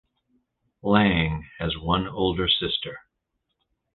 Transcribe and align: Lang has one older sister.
Lang 0.81 1.47
has 1.59 1.77
one 1.77 2.07
older 2.07 2.49
sister. 2.49 3.01